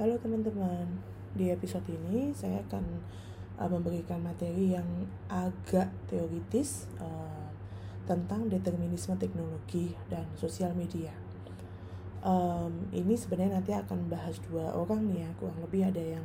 Halo 0.00 0.16
teman-teman, 0.16 0.88
di 1.36 1.52
episode 1.52 1.84
ini 1.92 2.32
saya 2.32 2.64
akan 2.64 3.04
uh, 3.60 3.68
memberikan 3.68 4.16
materi 4.24 4.72
yang 4.72 4.88
agak 5.28 5.92
teoritis 6.08 6.88
uh, 6.96 7.44
tentang 8.08 8.48
determinisme 8.48 9.12
teknologi 9.20 9.92
dan 10.08 10.24
sosial 10.40 10.72
media. 10.72 11.12
Um, 12.24 12.88
ini 12.96 13.12
sebenarnya 13.12 13.60
nanti 13.60 13.76
akan 13.76 14.08
bahas 14.08 14.40
dua 14.40 14.72
orang 14.72 15.04
nih 15.04 15.28
ya, 15.28 15.30
kurang 15.36 15.60
lebih 15.60 15.92
ada 15.92 16.00
yang 16.00 16.24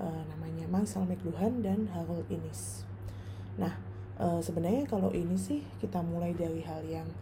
uh, 0.00 0.24
namanya 0.32 0.64
Marcel 0.72 1.04
McLuhan 1.04 1.60
dan 1.60 1.84
Harold 1.92 2.24
Innis. 2.32 2.88
Nah, 3.60 3.76
uh, 4.16 4.40
sebenarnya 4.40 4.88
kalau 4.88 5.12
ini 5.12 5.36
sih 5.36 5.60
kita 5.76 6.00
mulai 6.00 6.32
dari 6.32 6.64
hal 6.64 6.80
yang 6.88 7.12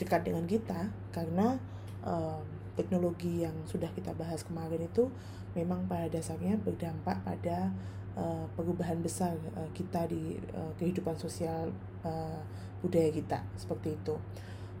dekat 0.00 0.24
dengan 0.24 0.48
kita 0.48 0.88
karena 1.12 1.60
um, 2.08 2.55
teknologi 2.76 3.42
yang 3.42 3.56
sudah 3.64 3.88
kita 3.96 4.12
bahas 4.14 4.44
kemarin 4.44 4.84
itu 4.84 5.08
memang 5.56 5.88
pada 5.88 6.06
dasarnya 6.12 6.60
berdampak 6.60 7.16
pada 7.24 7.72
uh, 8.14 8.44
perubahan 8.54 9.00
besar 9.00 9.34
uh, 9.56 9.68
kita 9.72 10.04
di 10.06 10.36
uh, 10.52 10.72
kehidupan 10.76 11.16
sosial 11.16 11.72
uh, 12.04 12.40
budaya 12.84 13.08
kita 13.08 13.40
seperti 13.56 13.96
itu. 13.96 14.14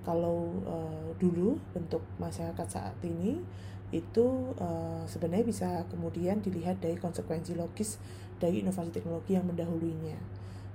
Kalau 0.04 0.54
uh, 0.68 1.10
dulu 1.18 1.58
bentuk 1.74 2.04
masyarakat 2.22 2.68
saat 2.68 2.94
ini 3.02 3.42
itu 3.90 4.52
uh, 4.60 5.02
sebenarnya 5.08 5.46
bisa 5.46 5.68
kemudian 5.90 6.38
dilihat 6.42 6.78
dari 6.78 6.98
konsekuensi 6.98 7.56
logis 7.58 7.98
dari 8.36 8.60
inovasi 8.62 8.92
teknologi 8.92 9.34
yang 9.34 9.48
mendahulunya. 9.48 10.18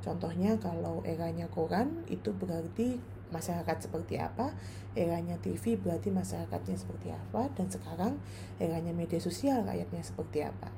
Contohnya 0.01 0.57
kalau 0.57 1.05
eranya 1.05 1.45
koran 1.51 2.01
itu 2.09 2.33
berarti 2.33 2.97
masyarakat 3.31 3.89
seperti 3.89 4.19
apa, 4.19 4.53
eranya 4.93 5.39
TV 5.39 5.79
berarti 5.79 6.11
masyarakatnya 6.11 6.75
seperti 6.77 7.15
apa, 7.15 7.47
dan 7.55 7.67
sekarang 7.71 8.13
eranya 8.59 8.91
media 8.91 9.17
sosial 9.17 9.63
rakyatnya 9.63 10.03
seperti 10.03 10.43
apa. 10.45 10.69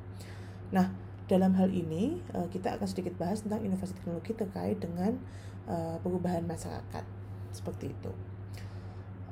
Nah, 0.74 0.90
dalam 1.28 1.56
hal 1.56 1.72
ini 1.72 2.20
eh, 2.36 2.48
kita 2.52 2.76
akan 2.76 2.88
sedikit 2.88 3.16
bahas 3.16 3.46
tentang 3.46 3.64
inovasi 3.64 3.96
teknologi 3.96 4.36
terkait 4.36 4.78
dengan 4.82 5.16
eh, 5.70 5.98
perubahan 6.04 6.44
masyarakat 6.44 7.06
seperti 7.56 7.94
itu. 7.94 8.12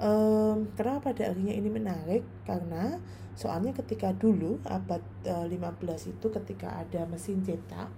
Um, 0.02 0.66
pada 0.74 1.30
akhirnya 1.30 1.54
ini 1.54 1.70
menarik? 1.70 2.26
Karena 2.42 2.98
soalnya 3.38 3.70
ketika 3.70 4.10
dulu 4.10 4.58
abad 4.66 5.02
uh, 5.30 5.46
eh, 5.46 5.62
15 5.62 6.10
itu 6.18 6.28
ketika 6.42 6.74
ada 6.82 7.06
mesin 7.06 7.46
cetak 7.46 7.90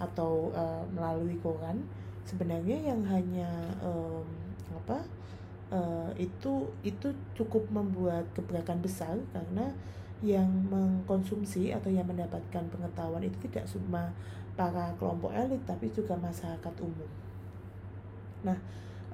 atau 0.00 0.48
melalui 0.96 1.36
koran, 1.44 1.84
sebenarnya 2.24 2.88
yang 2.88 3.04
hanya 3.04 3.52
apa 4.74 4.98
uh, 5.74 6.10
itu 6.18 6.68
itu 6.82 7.08
cukup 7.34 7.66
membuat 7.70 8.26
gebrakan 8.34 8.82
besar 8.82 9.16
karena 9.32 9.72
yang 10.20 10.48
mengkonsumsi 10.68 11.72
atau 11.72 11.88
yang 11.88 12.04
mendapatkan 12.04 12.64
pengetahuan 12.68 13.24
itu 13.24 13.48
tidak 13.48 13.64
cuma 13.72 14.12
para 14.52 14.92
kelompok 15.00 15.32
elit 15.32 15.64
tapi 15.64 15.88
juga 15.88 16.12
masyarakat 16.20 16.74
umum. 16.84 17.08
Nah, 18.44 18.58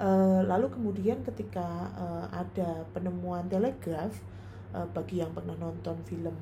uh, 0.03 0.43
lalu 0.43 0.67
kemudian 0.67 1.23
ketika 1.23 1.95
uh, 1.95 2.27
ada 2.35 2.83
penemuan 2.91 3.47
telegraf 3.47 4.19
uh, 4.75 4.87
bagi 4.91 5.23
yang 5.23 5.31
pernah 5.31 5.55
nonton 5.55 5.95
film 6.03 6.35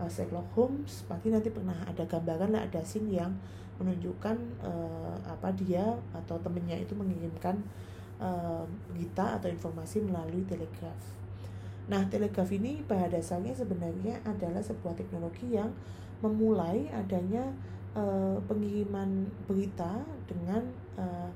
uh, 0.00 0.08
Sherlock 0.08 0.48
Holmes 0.56 1.04
pasti 1.04 1.28
nanti 1.28 1.52
pernah 1.52 1.76
ada 1.84 2.08
gambaran 2.08 2.56
lah 2.56 2.64
ada 2.64 2.80
scene 2.80 3.12
yang 3.20 3.36
menunjukkan 3.76 4.36
uh, 4.64 5.16
apa 5.24 5.52
dia 5.56 5.84
atau 6.12 6.36
temennya 6.40 6.76
itu 6.76 6.92
mengirimkan 6.92 7.60
uh, 8.20 8.64
atau 9.16 9.48
informasi 9.48 10.04
melalui 10.04 10.44
telegraf. 10.46 10.96
Nah, 11.90 12.06
telegraf 12.06 12.46
ini 12.54 12.84
pada 12.86 13.10
dasarnya 13.10 13.56
sebenarnya 13.56 14.22
adalah 14.22 14.62
sebuah 14.62 14.94
teknologi 14.94 15.58
yang 15.58 15.74
memulai 16.22 16.86
adanya 16.92 17.50
uh, 17.96 18.38
pengiriman 18.46 19.26
berita 19.48 20.04
dengan 20.28 20.62
uh, 21.00 21.30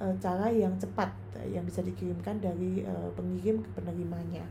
uh, 0.00 0.14
cara 0.22 0.48
yang 0.48 0.72
cepat 0.78 1.10
yang 1.50 1.66
bisa 1.66 1.82
dikirimkan 1.82 2.38
dari 2.38 2.84
pengirim 3.16 3.64
ke 3.64 3.70
penerimanya 3.72 4.44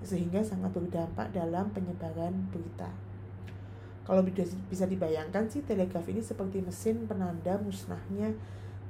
sehingga 0.00 0.40
sangat 0.40 0.72
berdampak 0.72 1.28
dalam 1.30 1.68
penyebaran 1.70 2.34
berita. 2.50 2.88
Kalau 4.06 4.22
bisa 4.70 4.86
dibayangkan 4.86 5.50
sih 5.50 5.66
telegraf 5.66 6.06
ini 6.06 6.22
seperti 6.22 6.62
mesin 6.62 7.04
penanda 7.10 7.58
musnahnya 7.58 8.32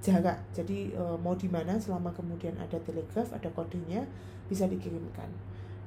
jarak. 0.00 0.38
Jadi 0.54 0.92
e, 0.92 1.04
mau 1.18 1.34
di 1.34 1.48
mana 1.50 1.76
selama 1.80 2.12
kemudian 2.12 2.54
ada 2.60 2.78
telegraf 2.80 3.32
ada 3.32 3.48
kodenya 3.52 4.04
bisa 4.46 4.68
dikirimkan. 4.68 5.28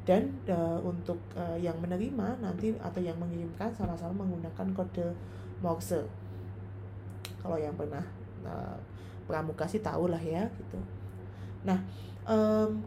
Dan 0.03 0.33
e, 0.49 0.57
untuk 0.81 1.19
e, 1.37 1.61
yang 1.61 1.77
menerima 1.79 2.41
nanti 2.41 2.73
atau 2.79 2.99
yang 2.99 3.15
mengirimkan 3.21 3.71
sama-sama 3.75 4.25
menggunakan 4.25 4.67
kode 4.73 5.07
Morse. 5.59 6.01
Kalau 7.39 7.57
yang 7.59 7.75
pernah 7.77 8.03
e, 8.43 8.53
pramuka 9.29 9.69
sih 9.69 9.79
tahu 9.79 10.09
lah 10.09 10.21
ya 10.21 10.49
gitu. 10.57 10.79
Nah 11.63 11.79
e, 12.25 12.35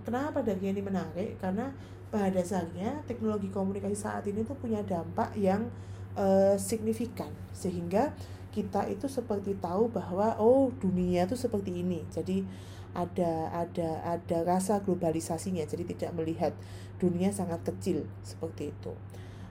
kenapa 0.03 0.43
dari 0.43 0.75
ini 0.75 0.83
menarik? 0.83 1.39
Karena 1.39 1.71
pada 2.13 2.29
dasarnya 2.29 3.01
teknologi 3.09 3.49
komunikasi 3.49 3.97
saat 3.97 4.29
ini 4.29 4.45
tuh 4.45 4.59
punya 4.61 4.85
dampak 4.85 5.33
yang 5.39 5.65
e, 6.13 6.59
signifikan. 6.61 7.31
Sehingga 7.57 8.13
kita 8.53 8.87
itu 8.93 9.09
seperti 9.09 9.57
tahu 9.57 9.89
bahwa 9.89 10.37
oh 10.37 10.69
dunia 10.77 11.25
itu 11.25 11.35
seperti 11.35 11.81
ini. 11.81 12.05
Jadi 12.13 12.45
ada 12.93 13.49
ada 13.57 14.05
ada 14.05 14.39
rasa 14.45 14.85
globalisasinya. 14.85 15.65
Jadi 15.65 15.97
tidak 15.97 16.13
melihat 16.13 16.53
dunia 17.01 17.33
sangat 17.33 17.65
kecil 17.65 18.05
seperti 18.21 18.71
itu. 18.71 18.93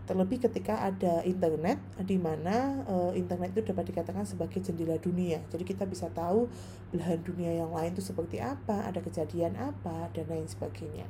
Terlebih 0.06 0.44
ketika 0.44 0.86
ada 0.86 1.26
internet 1.26 1.82
di 2.04 2.18
mana 2.22 2.86
uh, 2.86 3.12
internet 3.18 3.58
itu 3.58 3.74
dapat 3.74 3.90
dikatakan 3.90 4.26
sebagai 4.26 4.62
jendela 4.62 5.02
dunia. 5.02 5.42
Jadi 5.50 5.66
kita 5.66 5.90
bisa 5.90 6.10
tahu 6.14 6.46
belahan 6.94 7.22
dunia 7.26 7.66
yang 7.66 7.74
lain 7.74 7.98
itu 7.98 8.06
seperti 8.06 8.38
apa 8.38 8.86
ada 8.86 9.02
kejadian 9.02 9.58
apa 9.58 10.14
dan 10.14 10.30
lain 10.30 10.46
sebagainya. 10.46 11.10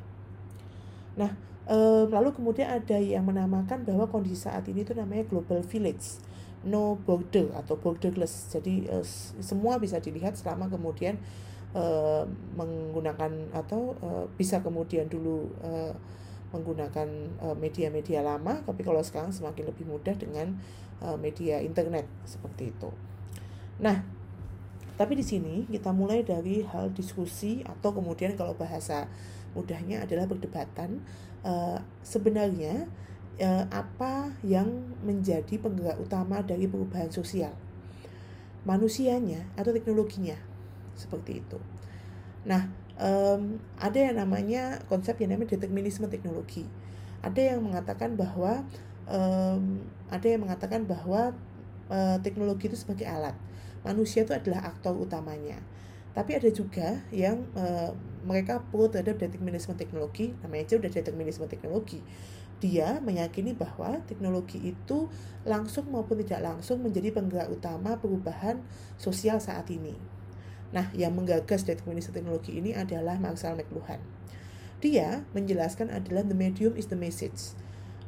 Nah 1.19 1.35
uh, 1.67 2.07
lalu 2.07 2.31
kemudian 2.31 2.71
ada 2.71 2.99
yang 2.99 3.27
menamakan 3.27 3.83
bahwa 3.83 4.07
kondisi 4.07 4.47
saat 4.47 4.67
ini 4.71 4.87
itu 4.87 4.95
namanya 4.95 5.27
global 5.27 5.59
village 5.65 6.21
no 6.65 6.97
border 7.01 7.49
atau 7.57 7.77
borderless. 7.77 8.53
Jadi 8.53 8.85
uh, 8.89 9.05
semua 9.41 9.81
bisa 9.81 9.97
dilihat 9.97 10.37
selama 10.37 10.69
kemudian 10.69 11.17
uh, 11.73 12.23
menggunakan 12.57 13.49
atau 13.55 13.97
uh, 14.01 14.25
bisa 14.37 14.61
kemudian 14.61 15.09
dulu 15.09 15.49
uh, 15.63 15.93
menggunakan 16.51 17.07
media-media 17.63 18.19
uh, 18.19 18.35
lama, 18.35 18.59
tapi 18.67 18.83
kalau 18.83 18.99
sekarang 18.99 19.31
semakin 19.31 19.71
lebih 19.71 19.87
mudah 19.87 20.11
dengan 20.19 20.59
uh, 20.99 21.15
media 21.15 21.63
internet 21.63 22.03
seperti 22.27 22.75
itu. 22.75 22.91
Nah, 23.79 24.03
tapi 24.99 25.15
di 25.15 25.23
sini 25.23 25.63
kita 25.71 25.95
mulai 25.95 26.27
dari 26.27 26.61
hal 26.67 26.91
diskusi 26.91 27.63
atau 27.63 27.95
kemudian 27.95 28.35
kalau 28.35 28.51
bahasa 28.53 29.07
mudahnya 29.55 30.03
adalah 30.03 30.27
perdebatan. 30.27 30.99
Uh, 31.41 31.79
sebenarnya 32.05 32.85
eh, 33.39 33.65
apa 33.69 34.33
yang 34.43 34.95
menjadi 35.05 35.59
penggerak 35.61 35.99
utama 36.01 36.43
dari 36.43 36.67
perubahan 36.67 37.11
sosial? 37.13 37.53
Manusianya 38.67 39.47
atau 39.55 39.71
teknologinya? 39.71 40.37
Seperti 40.93 41.41
itu. 41.41 41.57
Nah 42.45 42.69
um, 43.01 43.57
ada 43.81 43.97
yang 43.97 44.15
namanya 44.21 44.81
konsep 44.85 45.17
yang 45.17 45.33
namanya 45.33 45.57
determinisme 45.57 46.05
teknologi. 46.07 46.69
Ada 47.21 47.53
yang 47.55 47.65
mengatakan 47.65 48.17
bahwa 48.17 48.65
um, 49.09 49.81
ada 50.09 50.25
yang 50.25 50.45
mengatakan 50.45 50.85
bahwa 50.85 51.33
uh, 51.89 52.17
teknologi 52.21 52.69
itu 52.69 52.77
sebagai 52.77 53.09
alat. 53.09 53.33
Manusia 53.81 54.21
itu 54.25 54.33
adalah 54.33 54.69
aktor 54.69 54.93
utamanya. 54.93 55.57
Tapi 56.11 56.37
ada 56.37 56.49
juga 56.51 57.01
yang 57.09 57.47
uh, 57.57 57.95
mereka 58.27 58.61
pro 58.69 58.91
terhadap 58.91 59.17
determinisme 59.17 59.73
teknologi. 59.73 60.37
Namanya 60.45 60.69
aja 60.69 60.75
udah 60.77 60.91
determinisme 60.91 61.45
teknologi 61.49 62.03
dia 62.61 63.01
meyakini 63.01 63.57
bahwa 63.57 63.97
teknologi 64.05 64.61
itu 64.61 65.09
langsung 65.41 65.89
maupun 65.89 66.21
tidak 66.21 66.45
langsung 66.45 66.85
menjadi 66.85 67.09
penggerak 67.09 67.49
utama 67.49 67.97
perubahan 67.97 68.61
sosial 69.01 69.41
saat 69.41 69.65
ini. 69.73 69.97
Nah, 70.71 70.87
yang 70.95 71.17
menggagas 71.17 71.67
determinisme 71.67 72.13
teknologi 72.13 72.55
ini 72.55 72.71
adalah 72.77 73.17
Marshall 73.17 73.59
McLuhan. 73.59 73.99
Dia 74.79 75.25
menjelaskan 75.33 75.89
adalah 75.89 76.21
the 76.23 76.37
medium 76.37 76.77
is 76.77 76.87
the 76.87 76.97
message. 76.97 77.57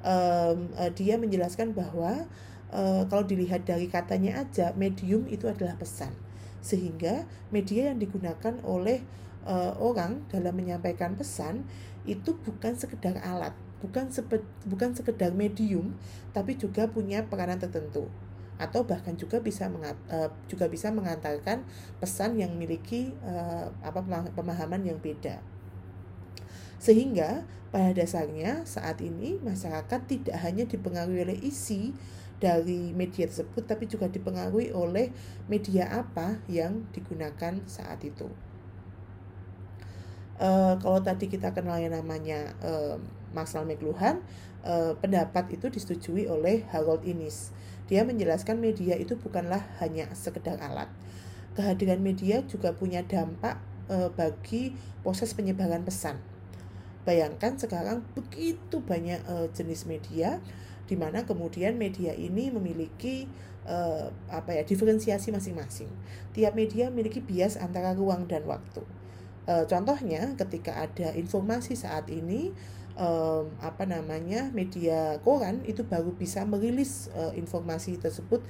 Um, 0.06 0.72
uh, 0.78 0.94
dia 0.94 1.18
menjelaskan 1.18 1.74
bahwa 1.74 2.30
uh, 2.72 3.04
kalau 3.10 3.26
dilihat 3.26 3.68
dari 3.68 3.90
katanya 3.90 4.46
aja, 4.46 4.72
medium 4.78 5.28
itu 5.28 5.50
adalah 5.50 5.76
pesan. 5.76 6.14
Sehingga 6.64 7.28
media 7.52 7.92
yang 7.92 8.00
digunakan 8.00 8.56
oleh 8.64 9.04
uh, 9.44 9.76
orang 9.82 10.24
dalam 10.32 10.56
menyampaikan 10.56 11.20
pesan 11.20 11.68
itu 12.04 12.36
bukan 12.36 12.76
sekedar 12.76 13.20
alat, 13.24 13.56
bukan 13.84 14.08
sepet, 14.08 14.40
bukan 14.64 14.96
sekedar 14.96 15.36
medium 15.36 15.92
tapi 16.32 16.56
juga 16.56 16.88
punya 16.88 17.28
peranan 17.28 17.60
tertentu 17.60 18.08
atau 18.56 18.86
bahkan 18.88 19.18
juga 19.20 19.44
bisa 19.44 19.68
mengat, 19.68 20.00
uh, 20.08 20.32
juga 20.48 20.72
bisa 20.72 20.88
mengantarkan 20.94 21.68
pesan 22.00 22.40
yang 22.40 22.56
memiliki 22.56 23.12
uh, 23.26 23.68
apa 23.84 24.00
pemahaman 24.32 24.88
yang 24.88 25.02
beda 25.04 25.42
Sehingga 26.78 27.44
pada 27.74 27.96
dasarnya 27.96 28.64
saat 28.70 29.02
ini 29.02 29.42
masyarakat 29.42 30.00
tidak 30.06 30.38
hanya 30.46 30.64
dipengaruhi 30.70 31.26
oleh 31.26 31.40
isi 31.42 31.96
dari 32.44 32.92
media 32.92 33.24
tersebut 33.24 33.64
tapi 33.64 33.88
juga 33.88 34.12
dipengaruhi 34.12 34.76
oleh 34.76 35.16
media 35.48 35.88
apa 35.90 36.44
yang 36.52 36.84
digunakan 36.92 37.56
saat 37.64 38.04
itu. 38.04 38.28
Uh, 40.38 40.76
kalau 40.84 41.00
tadi 41.00 41.32
kita 41.32 41.56
kenal 41.56 41.80
yang 41.80 41.96
namanya 41.96 42.52
uh, 42.60 43.00
Marcel 43.34 43.66
McLuhan, 43.68 44.22
uh, 44.64 44.96
pendapat 44.98 45.52
itu 45.54 45.68
disetujui 45.70 46.30
oleh 46.30 46.64
Harold 46.72 47.04
Innis. 47.04 47.52
Dia 47.92 48.08
menjelaskan 48.08 48.64
media 48.64 48.96
itu 48.96 49.20
bukanlah 49.20 49.62
hanya 49.84 50.08
sekedar 50.16 50.58
alat. 50.64 50.88
Kehadiran 51.54 52.02
media 52.02 52.42
juga 52.48 52.74
punya 52.74 53.04
dampak 53.06 53.60
uh, 53.92 54.10
bagi 54.16 54.74
proses 55.04 55.36
penyebaran 55.36 55.84
pesan. 55.84 56.18
Bayangkan 57.04 57.60
sekarang 57.60 58.08
begitu 58.16 58.80
banyak 58.80 59.20
uh, 59.28 59.52
jenis 59.52 59.84
media 59.84 60.40
di 60.88 60.96
mana 60.96 61.28
kemudian 61.28 61.76
media 61.76 62.16
ini 62.16 62.48
memiliki 62.48 63.28
uh, 63.68 64.08
apa 64.32 64.56
ya 64.56 64.64
diferensiasi 64.64 65.36
masing-masing. 65.36 65.92
Tiap 66.32 66.56
media 66.56 66.88
memiliki 66.88 67.20
bias 67.20 67.60
antara 67.60 67.92
ruang 67.92 68.28
dan 68.28 68.48
waktu. 68.48 68.84
Uh, 69.44 69.68
contohnya 69.68 70.32
ketika 70.40 70.88
ada 70.88 71.12
informasi 71.20 71.76
saat 71.76 72.08
ini 72.08 72.56
um, 72.98 73.50
apa 73.62 73.86
namanya 73.86 74.50
media 74.54 75.18
koran 75.22 75.66
itu 75.66 75.86
baru 75.86 76.14
bisa 76.14 76.46
merilis 76.46 77.10
uh, 77.14 77.34
informasi 77.34 77.98
tersebut 77.98 78.42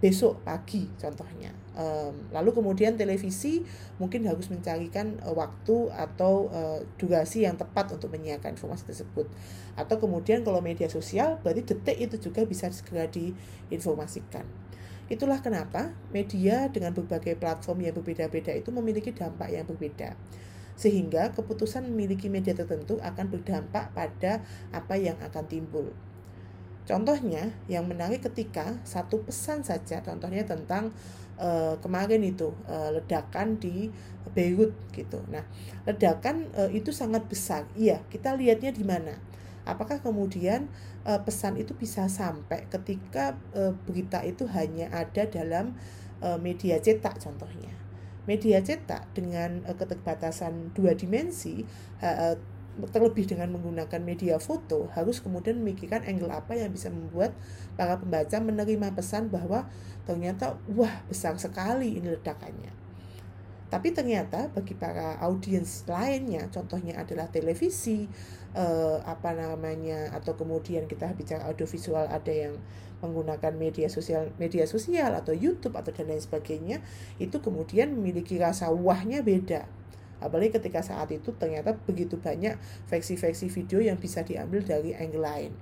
besok 0.00 0.40
pagi 0.48 0.88
contohnya. 0.96 1.52
Um, 1.76 2.32
lalu 2.32 2.56
kemudian 2.56 2.96
televisi 2.96 3.62
mungkin 4.00 4.24
harus 4.24 4.48
mencarikan 4.48 5.20
uh, 5.20 5.36
waktu 5.36 5.92
atau 5.92 6.48
uh, 6.48 6.80
durasi 6.96 7.44
yang 7.44 7.60
tepat 7.60 7.92
untuk 7.92 8.08
menyiarkan 8.16 8.56
informasi 8.56 8.88
tersebut. 8.88 9.28
Atau 9.76 10.00
kemudian 10.00 10.40
kalau 10.40 10.64
media 10.64 10.88
sosial 10.88 11.36
berarti 11.44 11.68
detik 11.68 12.00
itu 12.00 12.16
juga 12.16 12.48
bisa 12.48 12.72
segera 12.72 13.06
diinformasikan. 13.12 14.48
Itulah 15.12 15.44
kenapa 15.44 15.92
media 16.14 16.72
dengan 16.72 16.96
berbagai 16.96 17.36
platform 17.36 17.84
yang 17.84 17.92
berbeda-beda 17.92 18.56
itu 18.56 18.72
memiliki 18.72 19.12
dampak 19.12 19.52
yang 19.52 19.68
berbeda. 19.68 20.16
Sehingga 20.80 21.36
keputusan 21.36 21.84
memiliki 21.84 22.32
media 22.32 22.56
tertentu 22.56 22.96
akan 23.04 23.28
berdampak 23.28 23.92
pada 23.92 24.40
apa 24.72 24.96
yang 24.96 25.20
akan 25.20 25.44
timbul. 25.44 25.92
Contohnya 26.88 27.52
yang 27.68 27.84
menarik 27.84 28.24
ketika 28.24 28.80
satu 28.82 29.20
pesan 29.22 29.60
saja, 29.60 30.00
contohnya 30.00 30.42
tentang 30.48 30.90
uh, 31.36 31.76
kemarin 31.78 32.24
itu 32.24 32.50
uh, 32.64 32.96
ledakan 32.96 33.60
di 33.60 33.92
Beirut 34.32 34.72
gitu. 34.96 35.20
Nah, 35.28 35.44
ledakan 35.84 36.48
uh, 36.56 36.72
itu 36.72 36.90
sangat 36.90 37.28
besar. 37.28 37.68
Iya, 37.76 38.00
kita 38.08 38.34
lihatnya 38.34 38.72
di 38.72 38.82
mana? 38.82 39.20
Apakah 39.68 40.00
kemudian 40.00 40.66
uh, 41.04 41.20
pesan 41.20 41.60
itu 41.60 41.76
bisa 41.76 42.08
sampai 42.08 42.64
ketika 42.72 43.36
uh, 43.52 43.76
berita 43.86 44.24
itu 44.24 44.48
hanya 44.50 44.88
ada 44.90 45.28
dalam 45.28 45.76
uh, 46.24 46.40
media 46.40 46.80
cetak 46.80 47.20
contohnya? 47.20 47.70
Media 48.30 48.62
cetak 48.62 49.10
dengan 49.10 49.66
uh, 49.66 49.74
keterbatasan 49.74 50.70
dua 50.70 50.94
dimensi 50.94 51.66
uh, 51.98 52.38
terlebih 52.94 53.26
dengan 53.26 53.50
menggunakan 53.52 54.00
media 54.00 54.38
foto 54.38 54.88
harus 54.94 55.18
kemudian 55.18 55.58
memikirkan 55.58 56.06
angle 56.06 56.30
apa 56.30 56.54
yang 56.54 56.70
bisa 56.70 56.88
membuat 56.88 57.34
para 57.74 57.98
pembaca 57.98 58.38
menerima 58.38 58.94
pesan 58.94 59.28
bahwa 59.28 59.66
ternyata 60.06 60.56
wah 60.70 61.02
besar 61.10 61.36
sekali 61.36 61.98
ini 61.98 62.14
ledakannya. 62.14 62.79
Tapi 63.70 63.94
ternyata 63.94 64.50
bagi 64.50 64.74
para 64.74 65.14
audiens 65.22 65.86
lainnya, 65.86 66.50
contohnya 66.50 66.98
adalah 66.98 67.30
televisi, 67.30 68.10
eh, 68.52 68.98
apa 69.06 69.30
namanya, 69.32 70.10
atau 70.10 70.34
kemudian 70.34 70.90
kita 70.90 71.14
bicara 71.14 71.46
audiovisual 71.46 72.10
ada 72.10 72.34
yang 72.34 72.58
menggunakan 73.00 73.54
media 73.54 73.86
sosial, 73.86 74.34
media 74.42 74.66
sosial 74.66 75.14
atau 75.14 75.32
YouTube 75.32 75.78
atau 75.78 75.94
dan 75.94 76.10
lain 76.10 76.20
sebagainya, 76.20 76.82
itu 77.22 77.38
kemudian 77.38 77.94
memiliki 77.94 78.36
rasa 78.36 78.68
wahnya 78.74 79.22
beda 79.22 79.64
Apalagi 80.20 80.60
ketika 80.60 80.84
saat 80.84 81.08
itu 81.10 81.32
ternyata 81.32 81.72
begitu 81.88 82.20
banyak 82.20 82.60
versi-versi 82.86 83.48
video 83.48 83.80
yang 83.80 83.96
bisa 83.96 84.20
diambil 84.20 84.60
dari 84.60 84.92
angle 84.92 85.24
lain. 85.24 85.52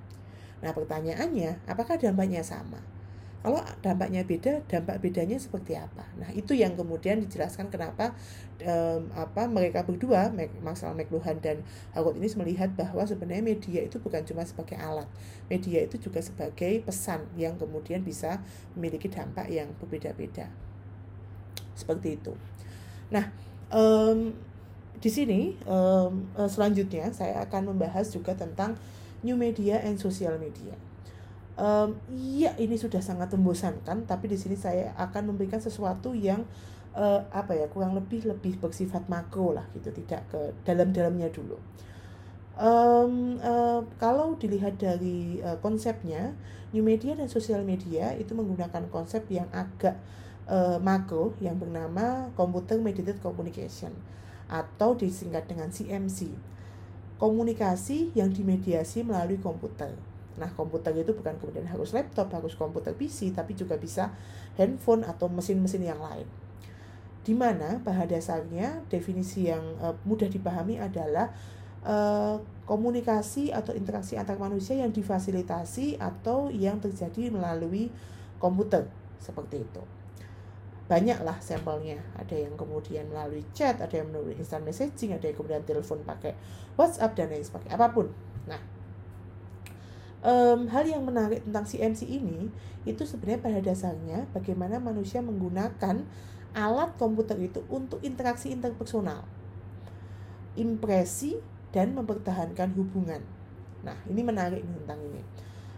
Nah 0.58 0.74
pertanyaannya, 0.74 1.70
apakah 1.70 1.94
dampaknya 1.94 2.42
sama? 2.42 2.82
Kalau 3.38 3.62
dampaknya 3.80 4.26
beda, 4.26 4.66
dampak 4.66 4.98
bedanya 4.98 5.38
seperti 5.38 5.78
apa? 5.78 6.02
Nah 6.18 6.26
itu 6.34 6.58
yang 6.58 6.74
kemudian 6.74 7.22
dijelaskan 7.22 7.70
kenapa 7.70 8.10
um, 8.66 9.06
apa 9.14 9.46
mereka 9.46 9.86
berdua, 9.86 10.34
Marcel 10.58 10.90
McLuhan 10.98 11.38
dan 11.38 11.62
Harold 11.94 12.18
ini 12.18 12.26
melihat 12.34 12.74
bahwa 12.74 13.06
sebenarnya 13.06 13.46
media 13.46 13.80
itu 13.86 14.02
bukan 14.02 14.26
cuma 14.26 14.42
sebagai 14.42 14.74
alat, 14.74 15.06
media 15.46 15.86
itu 15.86 16.02
juga 16.02 16.18
sebagai 16.18 16.82
pesan 16.82 17.30
yang 17.38 17.54
kemudian 17.54 18.02
bisa 18.02 18.42
memiliki 18.74 19.06
dampak 19.06 19.46
yang 19.46 19.70
berbeda-beda. 19.78 20.50
Seperti 21.78 22.18
itu. 22.18 22.34
Nah, 23.14 23.30
um, 23.70 24.34
di 24.98 25.10
sini 25.14 25.54
um, 25.62 26.26
selanjutnya 26.50 27.14
saya 27.14 27.46
akan 27.46 27.70
membahas 27.70 28.10
juga 28.10 28.34
tentang 28.34 28.74
new 29.22 29.38
media 29.38 29.78
and 29.86 29.94
social 29.94 30.34
media. 30.42 30.74
Um, 31.58 31.98
iya 32.14 32.54
ini 32.54 32.78
sudah 32.78 33.02
sangat 33.02 33.34
membosankan, 33.34 34.06
tapi 34.06 34.30
di 34.30 34.38
sini 34.38 34.54
saya 34.54 34.94
akan 34.94 35.34
memberikan 35.34 35.58
sesuatu 35.58 36.14
yang 36.14 36.46
uh, 36.94 37.26
apa 37.34 37.58
ya 37.58 37.66
kurang 37.66 37.98
lebih 37.98 38.30
lebih 38.30 38.62
bersifat 38.62 39.10
makro 39.10 39.58
lah 39.58 39.66
gitu, 39.74 39.90
tidak 39.90 40.22
ke 40.30 40.54
dalam-dalamnya 40.62 41.34
dulu. 41.34 41.58
Um, 42.58 43.42
uh, 43.42 43.82
kalau 43.98 44.38
dilihat 44.38 44.78
dari 44.78 45.42
uh, 45.42 45.58
konsepnya, 45.58 46.34
new 46.70 46.86
media 46.86 47.18
dan 47.18 47.26
social 47.26 47.66
media 47.66 48.14
itu 48.14 48.38
menggunakan 48.38 48.86
konsep 48.94 49.26
yang 49.26 49.50
agak 49.50 49.98
uh, 50.46 50.78
makro 50.78 51.34
yang 51.42 51.58
bernama 51.58 52.30
computer 52.38 52.78
mediated 52.78 53.18
communication 53.18 53.90
atau 54.46 54.94
disingkat 54.94 55.50
dengan 55.50 55.74
CMC. 55.74 56.32
Komunikasi 57.18 58.14
yang 58.14 58.30
dimediasi 58.30 59.02
melalui 59.02 59.42
komputer. 59.42 59.94
Nah, 60.38 60.54
komputer 60.54 60.94
itu 60.94 61.12
bukan 61.12 61.34
kemudian 61.36 61.66
harus 61.66 61.90
laptop, 61.92 62.30
harus 62.30 62.54
komputer 62.54 62.94
PC, 62.94 63.34
tapi 63.34 63.58
juga 63.58 63.74
bisa 63.76 64.14
handphone 64.54 65.02
atau 65.02 65.26
mesin-mesin 65.26 65.84
yang 65.84 65.98
lain. 65.98 66.24
Di 67.26 67.36
mana 67.36 67.82
pada 67.84 68.08
dasarnya 68.08 68.86
definisi 68.88 69.50
yang 69.50 69.60
uh, 69.82 69.92
mudah 70.08 70.30
dipahami 70.30 70.80
adalah 70.80 71.28
uh, 71.84 72.40
komunikasi 72.64 73.52
atau 73.52 73.76
interaksi 73.76 74.16
antar 74.16 74.40
manusia 74.40 74.80
yang 74.80 74.94
difasilitasi 74.94 76.00
atau 76.00 76.48
yang 76.48 76.80
terjadi 76.80 77.28
melalui 77.28 77.92
komputer 78.40 78.88
seperti 79.20 79.66
itu. 79.66 79.82
Banyaklah 80.88 81.36
sampelnya. 81.44 82.00
Ada 82.16 82.48
yang 82.48 82.56
kemudian 82.56 83.12
melalui 83.12 83.44
chat 83.52 83.76
ada 83.76 83.92
yang 83.92 84.08
melalui 84.08 84.32
instant 84.40 84.64
messaging 84.64 85.12
ada 85.12 85.28
yang 85.28 85.36
kemudian 85.36 85.60
telepon 85.68 86.00
pakai 86.00 86.32
WhatsApp 86.80 87.12
dan 87.12 87.28
lain 87.28 87.44
sebagainya. 87.44 87.76
Apa 87.76 87.92
pun 87.92 88.08
um, 90.24 90.70
hal 90.70 90.84
yang 90.86 91.02
menarik 91.04 91.44
tentang 91.46 91.66
CMC 91.66 92.06
ini 92.08 92.48
itu 92.86 93.02
sebenarnya 93.04 93.40
pada 93.42 93.60
dasarnya 93.60 94.18
bagaimana 94.32 94.80
manusia 94.80 95.20
menggunakan 95.20 96.06
alat 96.56 96.90
komputer 96.96 97.36
itu 97.38 97.60
untuk 97.68 98.00
interaksi 98.00 98.50
interpersonal 98.50 99.26
impresi 100.58 101.38
dan 101.70 101.94
mempertahankan 101.94 102.74
hubungan. 102.74 103.22
Nah 103.86 103.94
ini 104.10 104.26
menarik 104.26 104.66
tentang 104.66 104.98
ini. 105.06 105.22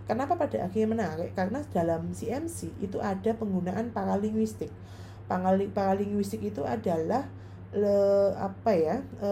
Kenapa 0.09 0.35
pada 0.35 0.66
akhirnya 0.66 0.88
menarik? 0.90 1.30
Karena 1.37 1.62
dalam 1.70 2.11
CMC 2.11 2.82
itu 2.82 2.99
ada 2.99 3.30
penggunaan 3.37 3.94
paralinguistik. 3.94 4.73
Paralinguistik 5.30 6.42
itu 6.42 6.66
adalah 6.66 7.30
le, 7.70 7.94
apa 8.35 8.75
ya 8.75 8.99
e, 9.23 9.30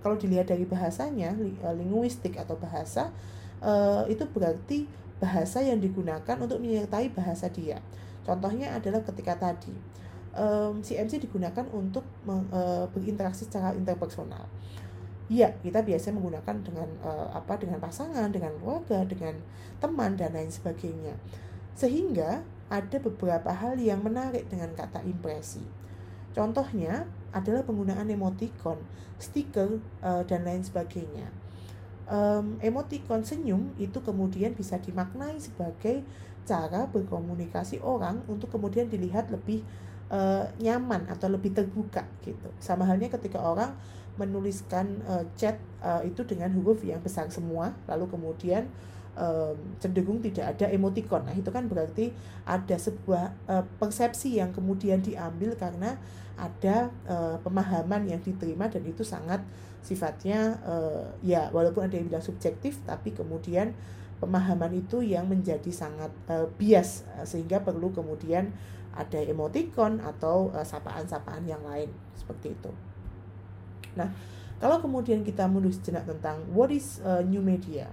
kalau 0.00 0.16
dilihat 0.16 0.48
dari 0.48 0.64
bahasanya 0.64 1.36
e, 1.36 1.68
linguistik 1.76 2.40
atau 2.40 2.56
bahasa 2.56 3.12
e, 3.66 3.74
itu 4.14 4.22
berarti 4.30 4.86
bahasa 5.18 5.58
yang 5.66 5.82
digunakan 5.82 6.38
untuk 6.38 6.62
menyertai 6.62 7.10
bahasa 7.10 7.50
dia 7.50 7.82
contohnya 8.22 8.78
adalah 8.78 9.02
ketika 9.02 9.34
tadi 9.34 9.74
e, 10.30 10.46
CMC 10.78 11.26
digunakan 11.26 11.66
untuk 11.74 12.06
meng, 12.22 12.46
e, 12.54 12.86
berinteraksi 12.94 13.50
secara 13.50 13.74
interpersonal 13.74 14.46
Iya, 15.26 15.58
kita 15.58 15.82
biasanya 15.82 16.22
menggunakan 16.22 16.56
dengan 16.62 16.86
e, 17.02 17.10
apa 17.34 17.58
dengan 17.58 17.82
pasangan, 17.82 18.30
dengan 18.30 18.54
keluarga, 18.62 19.02
dengan 19.02 19.34
teman 19.82 20.14
dan 20.14 20.30
lain 20.30 20.54
sebagainya. 20.54 21.18
Sehingga 21.74 22.46
ada 22.66 22.96
beberapa 22.98 23.50
hal 23.50 23.78
yang 23.78 24.02
menarik 24.02 24.50
dengan 24.50 24.74
kata 24.74 25.02
impresi. 25.06 25.62
Contohnya 26.34 27.06
adalah 27.30 27.62
penggunaan 27.62 28.10
emoticon, 28.10 28.76
stiker, 29.16 29.80
uh, 30.02 30.20
dan 30.26 30.44
lain 30.44 30.60
sebagainya. 30.60 31.30
Um, 32.06 32.62
emoticon 32.62 33.26
senyum 33.26 33.74
itu 33.82 33.98
kemudian 33.98 34.54
bisa 34.54 34.78
dimaknai 34.78 35.42
sebagai 35.42 36.06
cara 36.46 36.86
berkomunikasi 36.86 37.82
orang 37.82 38.22
untuk 38.30 38.54
kemudian 38.54 38.86
dilihat 38.86 39.26
lebih 39.34 39.66
uh, 40.14 40.46
nyaman 40.62 41.10
atau 41.10 41.26
lebih 41.26 41.50
terbuka 41.50 42.06
gitu. 42.22 42.46
Sama 42.62 42.86
halnya 42.86 43.10
ketika 43.10 43.42
orang 43.42 43.74
menuliskan 44.16 45.02
uh, 45.04 45.24
chat 45.36 45.60
uh, 45.84 46.00
itu 46.06 46.24
dengan 46.24 46.48
huruf 46.56 46.80
yang 46.86 47.02
besar 47.04 47.28
semua 47.28 47.76
lalu 47.84 48.08
kemudian 48.08 48.64
um, 49.16 49.56
cenderung 49.80 50.20
tidak 50.20 50.56
ada 50.56 50.70
emoticon. 50.70 51.24
Nah, 51.24 51.34
itu 51.34 51.48
kan 51.48 51.66
berarti 51.66 52.12
ada 52.44 52.76
sebuah 52.76 53.24
uh, 53.48 53.64
persepsi 53.80 54.38
yang 54.38 54.52
kemudian 54.52 55.00
diambil 55.02 55.56
karena 55.56 55.96
ada 56.36 56.92
uh, 57.08 57.40
pemahaman 57.40 58.06
yang 58.06 58.20
diterima 58.20 58.68
dan 58.68 58.84
itu 58.84 59.02
sangat 59.02 59.40
sifatnya 59.80 60.60
uh, 60.68 61.08
ya 61.24 61.48
walaupun 61.48 61.88
ada 61.88 61.96
yang 61.96 62.12
bilang 62.12 62.24
subjektif 62.24 62.76
tapi 62.84 63.16
kemudian 63.16 63.72
pemahaman 64.20 64.76
itu 64.76 65.00
yang 65.00 65.24
menjadi 65.24 65.72
sangat 65.72 66.12
uh, 66.28 66.44
bias 66.60 67.08
uh, 67.16 67.24
sehingga 67.24 67.64
perlu 67.64 67.88
kemudian 67.90 68.52
ada 68.96 69.20
emoticon 69.20 70.00
atau 70.00 70.48
sapaan-sapaan 70.64 71.44
yang 71.44 71.60
lain 71.68 71.92
seperti 72.16 72.56
itu. 72.56 72.72
Nah, 73.92 74.08
kalau 74.56 74.80
kemudian 74.80 75.20
kita 75.20 75.44
mundur 75.44 75.68
sejenak 75.68 76.08
tentang 76.08 76.40
what 76.48 76.72
is 76.72 77.00
uh, 77.04 77.20
new 77.20 77.44
media, 77.44 77.92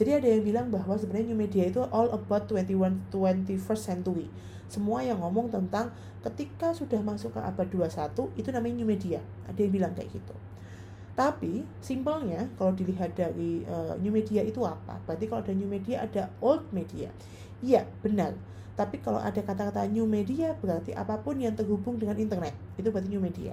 jadi 0.00 0.16
ada 0.16 0.32
yang 0.32 0.40
bilang 0.48 0.72
bahwa 0.72 0.96
sebenarnya 0.96 1.28
new 1.28 1.36
media 1.36 1.68
itu 1.68 1.84
all 1.92 2.08
about 2.16 2.48
21 2.48 3.12
21st 3.12 3.82
century. 3.84 4.32
Semua 4.64 5.04
yang 5.04 5.20
ngomong 5.20 5.52
tentang 5.52 5.92
ketika 6.24 6.72
sudah 6.72 7.04
masuk 7.04 7.36
ke 7.36 7.40
abad 7.44 7.68
21 7.68 8.32
itu 8.32 8.48
namanya 8.48 8.80
new 8.80 8.88
media. 8.88 9.20
Ada 9.44 9.60
yang 9.60 9.76
bilang 9.76 9.92
kayak 9.92 10.08
gitu. 10.16 10.32
Tapi 11.12 11.68
simpelnya 11.84 12.48
kalau 12.56 12.72
dilihat 12.72 13.12
dari 13.12 13.60
uh, 13.68 13.92
new 14.00 14.08
media 14.08 14.40
itu 14.40 14.64
apa? 14.64 14.96
Berarti 15.04 15.28
kalau 15.28 15.44
ada 15.44 15.52
new 15.52 15.68
media 15.68 16.00
ada 16.00 16.32
old 16.40 16.64
media. 16.72 17.12
Iya, 17.60 17.84
benar. 18.00 18.32
Tapi 18.80 19.04
kalau 19.04 19.20
ada 19.20 19.44
kata-kata 19.44 19.84
new 19.84 20.08
media 20.08 20.56
berarti 20.64 20.96
apa 20.96 21.20
pun 21.20 21.36
yang 21.36 21.52
terhubung 21.52 22.00
dengan 22.00 22.16
internet. 22.16 22.56
Itu 22.80 22.88
berarti 22.88 23.12
new 23.12 23.20
media. 23.20 23.52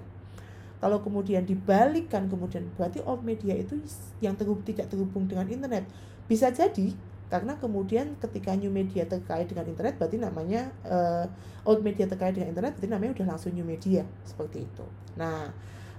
Kalau 0.79 1.03
kemudian 1.03 1.43
dibalikkan 1.43 2.31
kemudian 2.31 2.71
berarti 2.79 3.03
old 3.03 3.27
media 3.27 3.51
itu 3.51 3.83
yang 4.23 4.39
terhubung, 4.39 4.63
tidak 4.63 4.87
terhubung 4.87 5.27
dengan 5.27 5.43
internet 5.51 5.83
bisa 6.27 6.51
jadi 6.51 6.93
karena 7.27 7.59
kemudian 7.59 8.15
ketika 8.23 8.55
new 8.55 8.71
media 8.71 9.03
terkait 9.03 9.51
dengan 9.51 9.67
internet 9.67 9.99
berarti 9.99 10.15
namanya 10.15 10.71
uh, 10.87 11.27
old 11.67 11.83
media 11.83 12.07
terkait 12.07 12.31
dengan 12.31 12.55
internet 12.55 12.79
berarti 12.79 12.87
namanya 12.87 13.11
udah 13.19 13.27
langsung 13.35 13.51
new 13.51 13.67
media 13.67 14.07
seperti 14.23 14.63
itu. 14.63 14.85
Nah, 15.19 15.51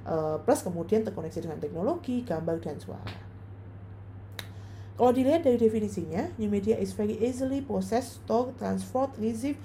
uh, 0.08 0.40
plus 0.40 0.64
kemudian 0.64 1.04
terkoneksi 1.04 1.44
dengan 1.44 1.61
teknologi, 1.61 2.25
gambar 2.25 2.56
dan 2.64 2.80
suara. 2.80 3.28
Kalau 4.99 5.14
dilihat 5.14 5.47
dari 5.47 5.61
definisinya, 5.61 6.35
new 6.42 6.50
media 6.50 6.75
is 6.75 6.90
very 6.90 7.14
easily 7.23 7.62
processed, 7.62 8.18
stored, 8.25 8.58
transferred, 8.58 9.14
received, 9.14 9.62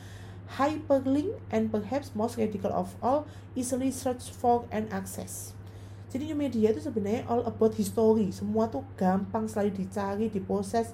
hyperlink, 0.61 1.33
and 1.49 1.73
perhaps 1.73 2.13
most 2.13 2.37
radical 2.37 2.69
of 2.69 2.93
all, 3.01 3.25
easily 3.57 3.89
searched 3.89 4.29
for 4.29 4.69
and 4.69 4.85
access. 4.93 5.57
Jadi 6.13 6.29
new 6.29 6.37
media 6.37 6.69
itu 6.69 6.77
sebenarnya 6.77 7.25
all 7.25 7.41
about 7.49 7.73
history. 7.73 8.29
Semua 8.29 8.69
tuh 8.69 8.85
gampang 8.93 9.49
selalu 9.49 9.81
dicari, 9.81 10.29
diproses, 10.29 10.93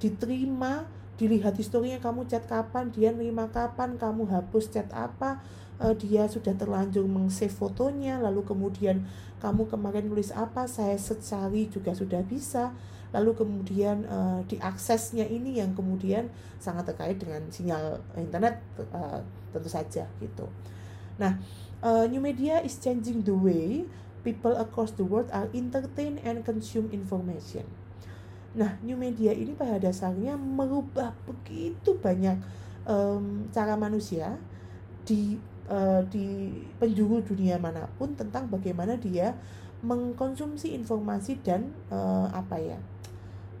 diterima, 0.00 0.88
dilihat 1.20 1.52
historinya 1.60 2.00
kamu 2.00 2.24
chat 2.24 2.48
kapan, 2.48 2.88
dia 2.88 3.12
nerima 3.12 3.52
kapan, 3.52 4.00
kamu 4.00 4.24
hapus 4.24 4.72
chat 4.72 4.88
apa, 4.96 5.44
uh, 5.84 5.92
dia 5.92 6.24
sudah 6.32 6.56
terlanjur 6.56 7.04
meng-save 7.04 7.52
fotonya, 7.52 8.16
lalu 8.16 8.40
kemudian 8.40 9.04
kamu 9.44 9.68
kemarin 9.68 10.08
nulis 10.08 10.32
apa, 10.32 10.64
saya 10.64 10.96
secari 10.96 11.68
juga 11.68 11.92
sudah 11.92 12.24
bisa. 12.24 12.72
Lalu 13.12 13.36
kemudian 13.36 14.08
uh, 14.08 14.42
diaksesnya 14.48 15.28
ini 15.28 15.60
yang 15.62 15.76
kemudian 15.76 16.32
sangat 16.58 16.88
terkait 16.90 17.20
dengan 17.20 17.46
sinyal 17.46 18.00
internet 18.18 18.58
uh, 18.90 19.20
tentu 19.54 19.70
saja 19.70 20.08
gitu. 20.18 20.48
Nah, 21.20 21.38
uh, 21.84 22.10
new 22.10 22.18
media 22.18 22.58
is 22.64 22.74
changing 22.82 23.22
the 23.22 23.30
way 23.30 23.86
people 24.24 24.56
across 24.56 24.96
the 24.96 25.04
world 25.04 25.28
are 25.30 25.46
entertained 25.52 26.18
and 26.24 26.42
consume 26.42 26.88
information. 26.90 27.68
Nah, 28.56 28.80
new 28.80 28.96
media 28.96 29.36
ini 29.36 29.52
pada 29.52 29.76
dasarnya 29.76 30.34
merubah 30.40 31.12
begitu 31.28 32.00
banyak 32.00 32.40
um, 32.88 33.46
cara 33.52 33.76
manusia 33.76 34.40
di 35.04 35.36
uh, 35.68 36.00
di 36.08 36.56
penjuru 36.80 37.20
dunia 37.20 37.60
mana 37.60 37.86
pun 38.00 38.16
tentang 38.16 38.48
bagaimana 38.48 38.96
dia 38.96 39.36
mengkonsumsi 39.84 40.72
informasi 40.72 41.36
dan 41.44 41.68
uh, 41.92 42.32
apa 42.32 42.56
ya 42.56 42.78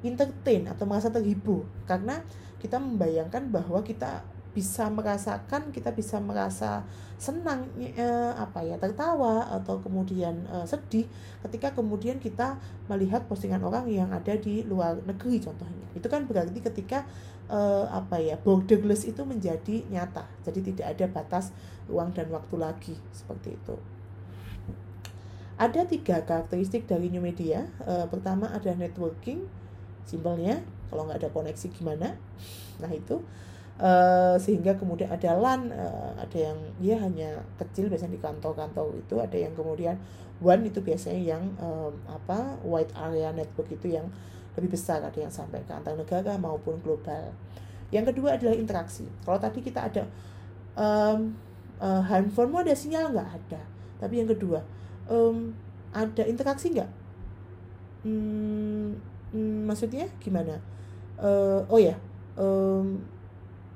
entertain 0.00 0.68
atau 0.68 0.88
merasa 0.88 1.12
terhibur 1.12 1.68
karena 1.84 2.24
kita 2.60 2.80
membayangkan 2.80 3.52
bahwa 3.52 3.84
kita 3.84 4.24
bisa 4.54 4.86
merasakan 4.86 5.74
kita 5.74 5.90
bisa 5.90 6.22
merasa 6.22 6.86
senang 7.18 7.66
eh, 7.78 8.32
apa 8.38 8.62
ya 8.62 8.78
tertawa 8.78 9.50
atau 9.50 9.82
kemudian 9.82 10.46
eh, 10.46 10.66
sedih 10.66 11.10
ketika 11.42 11.74
kemudian 11.74 12.22
kita 12.22 12.62
melihat 12.86 13.26
postingan 13.26 13.60
orang 13.66 13.90
yang 13.90 14.14
ada 14.14 14.38
di 14.38 14.62
luar 14.62 15.02
negeri 15.02 15.42
contohnya. 15.42 15.86
Itu 15.98 16.06
kan 16.06 16.30
berarti 16.30 16.62
ketika 16.62 17.02
eh, 17.50 17.86
apa 17.90 18.22
ya 18.22 18.38
borderless 18.38 19.10
itu 19.10 19.26
menjadi 19.26 19.82
nyata. 19.90 20.22
Jadi 20.46 20.72
tidak 20.72 20.94
ada 20.94 21.06
batas 21.10 21.50
ruang 21.90 22.14
dan 22.14 22.30
waktu 22.30 22.54
lagi 22.54 22.94
seperti 23.10 23.58
itu. 23.58 23.74
Ada 25.54 25.86
tiga 25.86 26.18
karakteristik 26.26 26.90
dari 26.90 27.14
new 27.14 27.22
media. 27.22 27.62
Pertama 28.10 28.50
ada 28.50 28.74
networking 28.74 29.46
simpelnya. 30.02 30.58
Kalau 30.90 31.06
nggak 31.06 31.22
ada 31.22 31.30
koneksi 31.30 31.70
gimana? 31.70 32.18
Nah 32.82 32.90
itu 32.90 33.22
Uh, 33.74 34.38
sehingga 34.38 34.78
kemudian 34.78 35.10
ada 35.10 35.34
LAN, 35.34 35.74
uh, 35.74 36.14
ada 36.14 36.38
yang 36.38 36.54
dia 36.78 36.94
hanya 36.94 37.42
kecil 37.58 37.90
biasanya 37.90 38.14
di 38.14 38.22
kantor-kantor 38.22 38.94
itu, 38.94 39.18
ada 39.18 39.34
yang 39.34 39.50
kemudian 39.50 39.98
WAN 40.38 40.62
itu 40.62 40.78
biasanya 40.78 41.34
yang 41.34 41.42
um, 41.58 41.90
apa 42.06 42.54
wide 42.62 42.94
area 42.94 43.34
network 43.34 43.66
itu 43.74 43.98
yang 43.98 44.06
lebih 44.54 44.78
besar, 44.78 45.02
ada 45.02 45.18
yang 45.18 45.34
sampai 45.34 45.58
ke 45.66 45.74
antar 45.74 45.98
negara 45.98 46.38
maupun 46.38 46.78
global. 46.86 47.34
Yang 47.90 48.14
kedua 48.14 48.38
adalah 48.38 48.54
interaksi. 48.54 49.10
Kalau 49.26 49.42
tadi 49.42 49.58
kita 49.58 49.90
ada 49.90 50.06
um, 50.78 51.34
uh, 51.82 52.02
handphonemu 52.06 52.62
ada 52.62 52.74
sinyal 52.78 53.10
nggak 53.10 53.30
ada, 53.42 53.62
tapi 53.98 54.22
yang 54.22 54.30
kedua 54.30 54.62
um, 55.10 55.50
ada 55.90 56.22
interaksi 56.22 56.70
nggak? 56.70 56.90
Hmm, 58.06 58.94
hmm, 59.34 59.66
maksudnya 59.66 60.06
gimana? 60.22 60.62
Uh, 61.18 61.66
oh 61.66 61.82
ya, 61.82 61.98
um, 62.38 63.02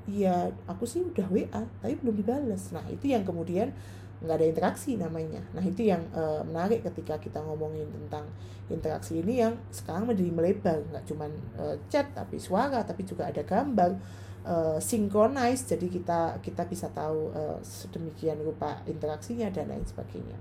iya 0.08 0.48
aku 0.64 0.88
sih 0.88 1.04
udah 1.04 1.28
WA 1.28 1.62
tapi 1.84 1.94
belum 2.00 2.16
dibalas 2.16 2.72
nah 2.72 2.82
itu 2.88 3.12
yang 3.12 3.28
kemudian 3.28 3.76
nggak 4.18 4.34
ada 4.34 4.46
interaksi 4.46 4.98
namanya. 4.98 5.38
Nah 5.54 5.62
itu 5.62 5.86
yang 5.86 6.02
uh, 6.10 6.42
menarik 6.42 6.82
ketika 6.82 7.22
kita 7.22 7.38
ngomongin 7.38 7.86
tentang 7.86 8.26
interaksi 8.66 9.22
ini 9.22 9.46
yang 9.46 9.54
sekarang 9.70 10.10
menjadi 10.10 10.32
melebar. 10.34 10.78
Nggak 10.90 11.04
cuma 11.06 11.30
uh, 11.54 11.76
chat 11.86 12.10
tapi 12.10 12.42
suara 12.42 12.82
tapi 12.82 13.06
juga 13.06 13.30
ada 13.30 13.46
gambar 13.46 13.94
uh, 14.42 14.78
synchronize. 14.82 15.70
Jadi 15.70 15.86
kita 15.86 16.42
kita 16.42 16.66
bisa 16.66 16.90
tahu 16.90 17.30
uh, 17.30 17.62
sedemikian 17.62 18.42
rupa 18.42 18.82
interaksinya 18.90 19.54
dan 19.54 19.70
lain 19.70 19.86
sebagainya. 19.86 20.38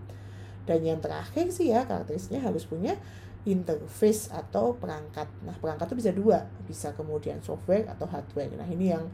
Dan 0.65 0.81
yang 0.81 0.99
terakhir 0.99 1.53
sih 1.53 1.69
ya 1.69 1.85
karakteristiknya 1.85 2.49
harus 2.49 2.65
punya 2.65 2.97
interface 3.45 4.33
atau 4.33 4.73
perangkat. 4.73 5.29
Nah 5.45 5.53
perangkat 5.53 5.93
itu 5.93 5.97
bisa 6.01 6.11
dua. 6.17 6.49
Bisa 6.65 6.97
kemudian 6.97 7.45
software 7.45 7.85
atau 7.85 8.09
hardware. 8.09 8.57
Nah 8.57 8.65
ini 8.65 8.89
yang 8.89 9.05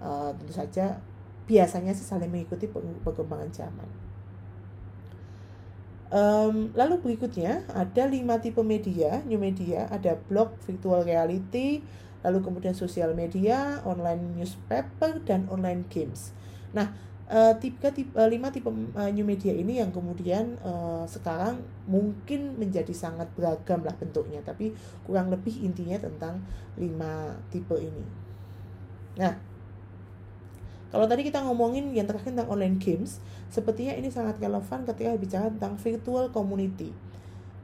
uh, 0.00 0.30
tentu 0.36 0.52
saja 0.52 1.00
biasanya 1.46 1.94
sih 1.94 2.02
saling 2.02 2.28
mengikuti 2.28 2.66
perkembangan 3.06 3.50
zaman. 3.54 3.88
Um, 6.06 6.70
lalu 6.78 7.02
berikutnya 7.02 7.66
ada 7.74 8.06
lima 8.06 8.38
tipe 8.38 8.62
media, 8.62 9.26
new 9.26 9.42
media, 9.42 9.90
ada 9.90 10.14
blog, 10.30 10.54
virtual 10.62 11.02
reality, 11.02 11.82
lalu 12.22 12.38
kemudian 12.42 12.74
sosial 12.78 13.10
media, 13.14 13.82
online 13.82 14.38
newspaper, 14.38 15.18
dan 15.26 15.50
online 15.50 15.82
games. 15.90 16.30
Nah, 16.74 16.94
uh, 17.26 17.58
tiga 17.58 17.90
tipe, 17.90 18.14
uh, 18.14 18.30
lima 18.30 18.54
tipe 18.54 18.70
new 19.14 19.26
media 19.26 19.50
ini 19.50 19.82
yang 19.82 19.90
kemudian 19.90 20.54
uh, 20.62 21.02
sekarang 21.10 21.62
mungkin 21.90 22.54
menjadi 22.54 22.94
sangat 22.94 23.26
beragam 23.34 23.82
lah 23.82 23.94
bentuknya, 23.98 24.38
tapi 24.46 24.74
kurang 25.06 25.30
lebih 25.34 25.58
intinya 25.58 25.98
tentang 25.98 26.38
lima 26.78 27.34
tipe 27.50 27.74
ini. 27.82 28.06
Nah, 29.18 29.55
kalau 30.96 31.04
tadi 31.12 31.28
kita 31.28 31.44
ngomongin 31.44 31.92
yang 31.92 32.08
terakhir 32.08 32.32
tentang 32.32 32.48
online 32.48 32.80
games, 32.80 33.20
sepertinya 33.52 33.92
ini 33.92 34.08
sangat 34.08 34.40
relevan 34.40 34.88
ketika 34.88 35.12
bicara 35.20 35.52
tentang 35.52 35.76
virtual 35.76 36.32
community. 36.32 36.88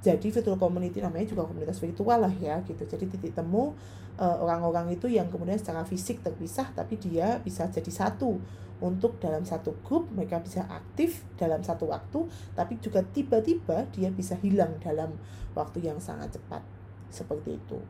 Jadi 0.04 0.28
virtual 0.28 0.60
community 0.60 1.00
namanya 1.00 1.24
juga 1.32 1.48
komunitas 1.48 1.80
virtual 1.80 2.28
lah 2.28 2.34
ya 2.36 2.60
gitu. 2.68 2.84
Jadi 2.84 3.08
titik 3.08 3.32
temu 3.32 3.72
uh, 4.20 4.36
orang-orang 4.36 4.92
itu 4.92 5.08
yang 5.08 5.32
kemudian 5.32 5.56
secara 5.56 5.80
fisik 5.88 6.20
terpisah 6.20 6.76
tapi 6.76 7.00
dia 7.00 7.40
bisa 7.40 7.72
jadi 7.72 7.88
satu 7.88 8.36
untuk 8.84 9.16
dalam 9.16 9.48
satu 9.48 9.80
grup 9.80 10.12
mereka 10.12 10.36
bisa 10.44 10.68
aktif 10.68 11.24
dalam 11.40 11.64
satu 11.64 11.88
waktu 11.88 12.28
tapi 12.52 12.76
juga 12.84 13.00
tiba-tiba 13.00 13.88
dia 13.96 14.12
bisa 14.12 14.36
hilang 14.44 14.76
dalam 14.84 15.16
waktu 15.56 15.88
yang 15.88 15.96
sangat 15.96 16.36
cepat 16.36 16.60
seperti 17.08 17.56
itu. 17.56 17.80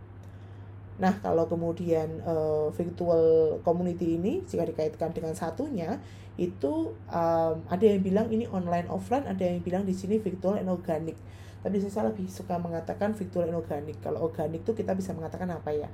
Nah, 1.02 1.18
kalau 1.18 1.50
kemudian 1.50 2.22
uh, 2.22 2.70
virtual 2.70 3.58
community 3.66 4.14
ini 4.22 4.46
jika 4.46 4.62
dikaitkan 4.62 5.10
dengan 5.10 5.34
satunya 5.34 5.98
itu 6.38 6.94
um, 7.10 7.54
ada 7.66 7.84
yang 7.84 8.00
bilang 8.06 8.30
ini 8.30 8.46
online 8.46 8.86
offline, 8.86 9.26
ada 9.26 9.42
yang 9.42 9.58
bilang 9.66 9.82
di 9.82 9.90
sini 9.92 10.22
virtual 10.22 10.62
and 10.62 10.70
organic. 10.70 11.18
tapi 11.62 11.78
saya 11.78 12.10
lebih 12.10 12.26
suka 12.26 12.58
mengatakan 12.58 13.14
virtual 13.14 13.46
inorganik 13.46 13.94
kalau 14.02 14.26
organik 14.26 14.66
tuh 14.66 14.74
kita 14.74 14.98
bisa 14.98 15.14
mengatakan 15.14 15.46
apa 15.46 15.70
ya? 15.70 15.86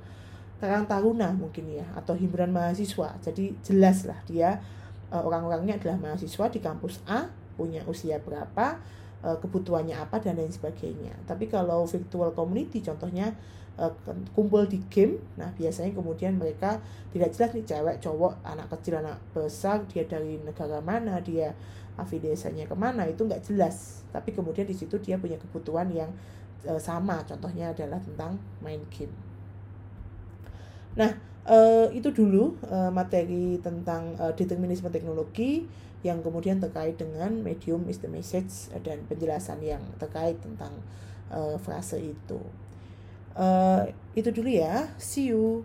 Karang 0.57 0.89
taruna 0.89 1.29
mungkin 1.29 1.69
ya 1.69 1.85
atau 1.93 2.17
himpunan 2.17 2.49
mahasiswa. 2.49 3.13
Jadi 3.21 3.53
jelas 3.61 4.05
lah 4.05 4.17
dia 4.25 4.57
uh, 5.13 5.21
orang-orangnya 5.21 5.77
adalah 5.77 5.97
mahasiswa 5.97 6.45
di 6.49 6.57
kampus 6.61 7.05
A 7.05 7.29
punya 7.53 7.85
usia 7.85 8.17
berapa 8.17 8.81
uh, 9.21 9.37
kebutuhannya 9.37 9.93
apa 9.93 10.17
dan 10.17 10.41
lain 10.41 10.49
sebagainya. 10.49 11.13
Tapi 11.29 11.45
kalau 11.45 11.85
virtual 11.85 12.33
community 12.33 12.81
contohnya 12.81 13.37
uh, 13.79 13.93
kumpul 14.35 14.67
di 14.67 14.83
game. 14.91 15.17
Nah 15.39 15.55
biasanya 15.55 15.95
kemudian 15.95 16.35
mereka 16.35 16.83
tidak 17.15 17.31
jelas 17.33 17.49
nih 17.55 17.65
cewek 17.65 17.95
cowok 18.03 18.43
anak 18.43 18.67
kecil 18.75 18.99
anak 18.99 19.17
besar 19.31 19.81
dia 19.87 20.03
dari 20.03 20.37
negara 20.43 20.83
mana 20.83 21.23
dia 21.23 21.55
afiliasinya 21.95 22.67
ke 22.67 22.75
mana 22.75 23.07
itu 23.07 23.23
nggak 23.23 23.41
jelas. 23.47 24.03
Tapi 24.11 24.35
kemudian 24.35 24.67
di 24.67 24.75
situ 24.75 24.99
dia 24.99 25.15
punya 25.15 25.39
kebutuhan 25.39 25.87
yang 25.95 26.11
uh, 26.67 26.79
sama. 26.79 27.23
Contohnya 27.23 27.71
adalah 27.71 28.03
tentang 28.03 28.35
main 28.59 28.83
game. 28.91 29.11
Nah, 30.99 31.15
uh, 31.47 31.87
itu 31.95 32.11
dulu 32.11 32.59
uh, 32.67 32.91
materi 32.91 33.61
tentang 33.63 34.17
uh, 34.19 34.33
determinisme 34.35 34.89
teknologi 34.91 35.63
yang 35.99 36.23
kemudian 36.23 36.63
terkait 36.63 36.95
dengan 36.95 37.43
medium 37.43 37.83
is 37.91 37.99
the 37.99 38.07
message 38.07 38.71
dan 38.87 39.03
penjelasan 39.11 39.59
yang 39.59 39.83
terkait 39.99 40.39
tentang 40.39 40.71
uh, 41.27 41.59
frase 41.59 41.99
itu. 41.99 42.39
Uh, 43.39 43.87
itu 44.19 44.35
dulu 44.35 44.51
ya. 44.51 44.91
See 44.99 45.31
you. 45.31 45.63